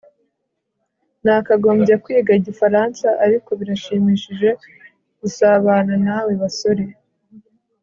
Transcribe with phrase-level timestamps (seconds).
[1.23, 4.49] Nakagombye kwiga Igifaransa ariko birashimishije
[5.21, 6.83] gusabana nawe basore